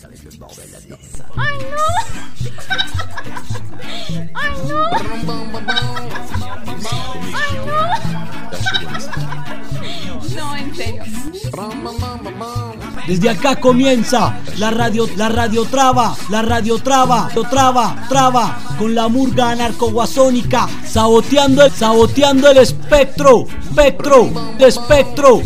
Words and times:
¡Ay, 1.36 1.58
no! 1.70 1.76
¡Ay, 4.34 4.58
no! 4.66 4.78
¡Ay, 7.34 7.54
no! 7.66 7.80
No, 10.36 10.56
en 10.56 10.74
serio. 10.74 11.02
Desde 13.06 13.30
acá 13.30 13.56
comienza 13.56 14.38
la 14.56 14.70
radio, 14.70 15.08
la 15.16 15.28
radio 15.28 15.64
traba, 15.64 16.16
la 16.28 16.42
radio 16.42 16.78
traba, 16.78 17.28
lo 17.34 17.42
traba, 17.44 18.06
traba, 18.08 18.58
con 18.78 18.94
la 18.94 19.08
murga 19.08 19.50
anarcoguasónica, 19.50 20.68
saboteando 20.86 21.64
el, 21.64 21.72
saboteando 21.72 22.48
el 22.50 22.58
espectro, 22.58 23.46
espectro, 23.48 24.30
de 24.58 24.68
espectro. 24.68 25.42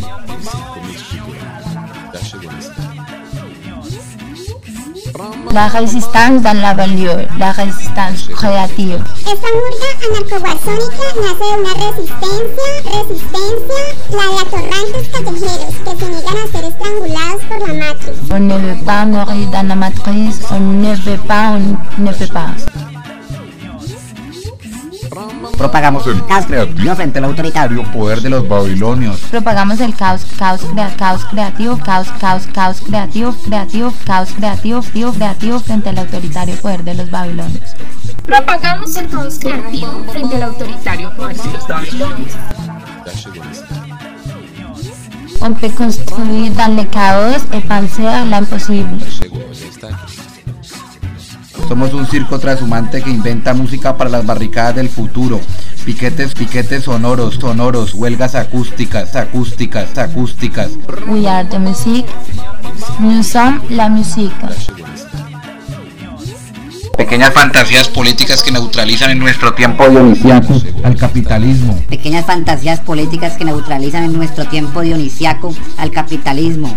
La 5.53 5.69
résistance 5.69 6.43
dans 6.43 6.61
la 6.61 6.75
banlieue, 6.75 7.27
la 7.39 7.53
résistance 7.53 8.27
créative. 8.35 9.01
Esta 9.21 9.49
murga 9.55 9.91
anarcoguasónica 10.09 11.07
nace 11.23 11.45
de 11.45 11.61
una 11.61 11.75
resistencia, 11.75 12.69
resistencia, 12.85 13.81
la 14.11 14.27
de 14.27 14.39
atorrantes 14.43 15.09
callejeros 15.13 15.75
que 15.85 16.05
se 16.05 16.11
niegan 16.11 16.37
a 16.37 16.47
ser 16.51 16.65
estrangulados 16.65 17.43
por 17.49 17.69
la 17.69 17.75
matriz. 17.75 18.19
On 18.33 18.41
ne 18.41 18.59
veut 18.59 18.85
pas 18.85 19.05
mourir 19.05 19.49
dans 19.51 19.69
la 19.69 19.77
matrice, 19.77 20.41
on 20.51 20.59
ne 20.59 20.95
veut 20.97 21.21
pas, 21.29 21.51
on 21.51 22.03
ne 22.03 22.13
peut 22.13 22.33
pas. 22.33 22.51
Propagamos 25.65 26.07
el 26.07 26.23
caos 26.27 26.45
creativo 26.45 26.95
frente 26.95 27.19
al 27.19 27.25
autoritario 27.25 27.83
poder 27.85 28.21
de 28.21 28.29
los 28.29 28.47
babilonios. 28.47 29.19
Propagamos 29.31 29.81
el 29.81 29.95
caos, 29.97 30.27
caos, 30.39 30.61
crea, 30.61 30.95
caos 30.95 31.25
creativo, 31.25 31.79
caos, 31.79 32.07
caos, 32.21 32.47
caos 32.53 32.83
creativo, 32.83 33.35
creativo, 33.47 33.91
caos 34.05 34.29
creativo, 34.37 34.83
creativo, 34.83 35.13
creativo 35.15 35.61
frente 35.61 35.89
al 35.89 35.99
autoritario 36.01 36.55
poder 36.57 36.85
de 36.85 36.93
los 36.93 37.11
babilonios. 37.11 37.75
Propagamos 38.27 38.95
el 38.97 39.09
caos 39.09 39.39
creativo 39.39 40.05
frente 40.13 40.37
al 40.37 40.43
autoritario 40.43 41.11
poder 41.17 41.37
de 41.39 41.53
los 41.53 41.67
babilonios. 41.67 42.33
On 45.41 45.55
peut 45.55 45.71
construire 45.71 46.53
dans 46.53 46.77
le 46.77 46.85
chaos 46.85 47.43
et 47.55 47.63
penser 47.63 48.07
à 48.07 48.23
l'impossible. 48.27 48.99
Somos 51.69 51.95
un 51.95 52.07
circo 52.07 52.39
transhumante 52.39 53.03
que 53.03 53.11
inventa 53.11 53.55
música 53.55 53.97
para 53.97 54.11
las 54.11 54.27
barricadas 54.27 54.77
del 54.77 54.89
futuro. 54.89 55.41
Piquetes, 55.85 56.35
piquetes 56.35 56.85
sonoros, 56.85 57.37
sonoros, 57.37 57.95
huelgas 57.95 58.35
acústicas, 58.35 59.17
acústicas, 59.17 59.97
acústicas. 59.97 60.73
We 61.07 61.27
are 61.27 61.49
the 61.49 61.59
music. 61.59 62.07
Nous 63.01 63.27
sommes 63.27 63.71
la 63.71 63.89
musique. 63.89 64.35
Pequeñas 66.97 67.33
fantasías 67.33 67.89
políticas 67.89 68.43
que 68.43 68.53
neutralizan 68.53 69.11
en 69.11 69.19
nuestro 69.19 69.55
tiempo 69.55 69.89
dionisiaco 69.89 70.61
al 70.85 70.97
capitalismo. 70.97 71.83
Pequeñas 71.89 72.25
fantasías 72.25 72.81
políticas 72.81 73.37
que 73.37 73.45
neutralizan 73.45 74.05
en 74.05 74.13
nuestro 74.13 74.47
tiempo 74.47 74.81
dionisiaco 74.83 75.55
al 75.77 75.91
capitalismo. 75.91 76.75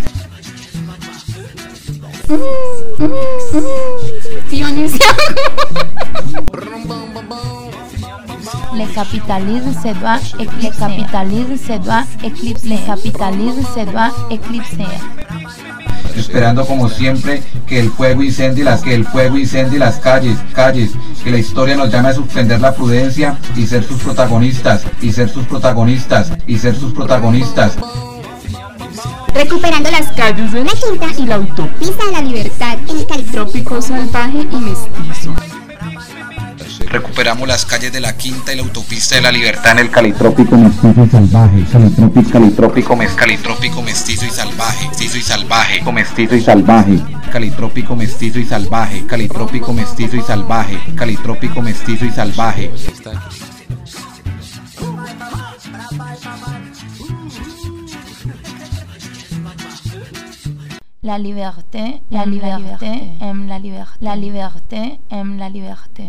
Le 8.74 8.86
capitalisme 8.94 9.74
se 9.74 9.94
doit. 10.00 10.20
Le 10.62 10.70
capitalisme 10.80 11.58
se 11.58 11.78
doit 11.80 12.06
éclipser. 12.24 12.70
Le 12.70 12.78
capitalisme 12.86 13.64
se 13.76 13.86
doit 13.86 14.14
éclipser. 14.30 14.88
Esperando 16.16 16.66
como 16.66 16.88
siempre 16.90 17.44
que 17.68 17.80
el 17.80 17.90
fuego 17.90 18.24
incendie 18.24 18.64
las 18.64 18.82
que 18.82 18.96
el 18.96 19.06
fuego 19.06 19.38
incendie 19.38 19.80
las 19.80 19.98
calles, 19.98 20.38
calles, 20.54 20.92
que 21.24 21.32
la 21.32 21.40
historia 21.40 21.76
nos 21.76 21.92
llame 21.92 22.10
a 22.10 22.14
suspender 22.14 22.62
la 22.62 22.74
prudencia 22.74 23.38
y 23.56 23.68
ser 23.68 23.84
sus 23.84 24.02
protagonistas, 24.02 24.84
y 25.02 25.12
ser 25.12 25.30
sus 25.30 25.46
protagonistas, 25.46 26.32
y 26.48 26.58
ser 26.58 26.76
sus 26.76 26.94
protagonistas. 26.94 27.78
Recuperando 29.34 29.92
las 29.92 30.12
calles 30.12 30.52
de 30.52 30.64
la 30.64 30.72
quinta 30.72 31.08
y 31.18 31.26
la 31.26 31.36
autopista 31.36 32.06
de 32.06 32.12
la 32.12 32.22
libertad 32.22 32.78
en 32.88 32.98
el 32.98 33.06
calitrópico 33.06 33.82
salvaje 33.82 34.48
y 34.52 34.56
mestizo. 34.58 35.36
Recuperamos 36.90 37.48
las 37.48 37.66
calles 37.66 37.92
de 37.92 38.00
la 38.00 38.16
Quinta 38.16 38.54
y 38.54 38.56
la 38.56 38.64
autopista 38.64 39.16
de 39.16 39.22
la 39.22 39.32
Libertad 39.32 39.74
en 39.74 39.80
el 39.80 39.90
calitrópico 39.90 40.56
mestizo 40.56 41.04
y 41.04 41.10
salvaje. 41.10 41.66
Calitrópico, 41.72 42.32
calitrópico, 42.32 42.96
mes, 42.96 43.12
calitrópico 43.12 43.82
mestizo 43.82 44.26
y 44.26 44.30
salvaje. 44.30 44.88
Mestizo 44.88 45.18
y 45.18 45.22
salvaje. 45.22 45.92
Mestizo 45.92 46.36
y 46.36 46.42
salvaje. 46.42 47.00
Calitrópico 47.32 47.96
mestizo 47.96 48.40
y 48.40 48.46
salvaje. 48.46 49.06
Calitrópico 49.06 49.74
mestizo 49.74 50.16
y 50.16 50.22
salvaje. 50.22 50.80
Calitrópico 50.96 51.62
mestizo 51.62 52.06
y 52.06 52.12
salvaje. 52.12 52.72
La 61.08 61.18
liberté, 61.18 62.02
la 62.12 62.26
liberté 62.26 62.92
aime 63.22 63.48
la 63.48 63.58
liberté. 63.58 63.96
La 64.02 64.18
liberté 64.18 65.00
aime 65.10 65.38
la 65.38 65.48
liberté. 65.48 66.04